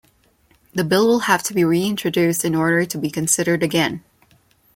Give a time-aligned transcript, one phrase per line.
[0.73, 4.03] The bill will have to be reintroduced in order to be considered again.